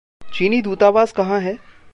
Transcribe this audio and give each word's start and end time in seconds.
चीनी 0.33 0.61
दूतावास 0.61 1.11
कहाँ 1.11 1.39
है? 1.39 1.57